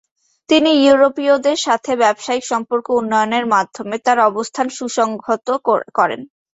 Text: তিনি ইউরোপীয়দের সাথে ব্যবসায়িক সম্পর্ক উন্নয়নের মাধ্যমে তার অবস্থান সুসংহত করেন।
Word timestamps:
তিনি 0.49 0.71
ইউরোপীয়দের 0.83 1.57
সাথে 1.57 1.91
ব্যবসায়িক 1.95 2.43
সম্পর্ক 2.45 2.85
উন্নয়নের 2.99 3.45
মাধ্যমে 3.47 3.95
তার 4.05 4.19
অবস্থান 4.29 4.67
সুসংহত 4.77 5.47
করেন। 5.97 6.21